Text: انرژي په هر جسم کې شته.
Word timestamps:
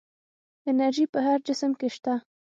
انرژي 0.69 1.05
په 1.13 1.19
هر 1.27 1.39
جسم 1.47 1.71
کې 1.79 1.87
شته. 1.95 2.13